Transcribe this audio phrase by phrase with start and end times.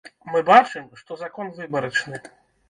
[0.35, 2.25] Мы бачым, што закон выбарачны.